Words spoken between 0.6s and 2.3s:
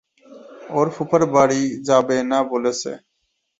ওর ফুফার বাড়ি যাবে